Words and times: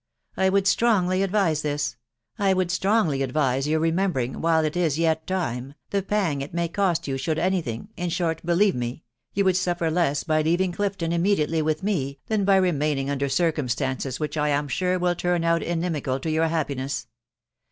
I 0.35 0.49
would 0.49 0.65
strongly 0.65 1.21
advise 1.21 1.61
this.— 1.61 1.95
I 2.39 2.55
would 2.55 2.71
strongly 2.71 3.21
advise 3.21 3.67
your 3.67 3.79
remembering, 3.79 4.41
while 4.41 4.65
it 4.65 4.75
is 4.75 4.97
yet 4.97 5.27
time, 5.27 5.75
the 5.91 6.01
pang 6.01 6.41
it 6.41 6.55
may 6.55 6.69
cost 6.69 7.07
you. 7.07 7.19
should 7.19 7.37
any 7.37 7.61
thing.... 7.61 7.89
in 7.95 8.09
short, 8.09 8.43
believe 8.43 8.73
me, 8.73 9.03
you 9.35 9.45
would 9.45 9.55
suffer 9.57 9.91
less 9.91 10.23
by 10.23 10.41
leaving 10.41 10.71
Clifton 10.71 11.11
immediately 11.11 11.61
with 11.61 11.83
me, 11.83 12.17
than 12.29 12.45
by 12.45 12.55
remaining 12.55 13.11
under 13.11 13.27
cirdhmstances 13.27 14.19
which 14.19 14.37
I 14.37 14.49
am 14.49 14.67
sure 14.67 14.97
will 14.97 15.13
turn 15.13 15.43
out 15.43 15.61
inimical 15.61 16.19
to 16.21 16.31
your 16.31 16.47
happiness. 16.47 17.05